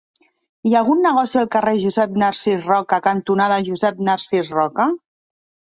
[0.69, 4.93] Hi ha algun negoci al carrer Josep Narcís Roca cantonada Josep Narcís Roca?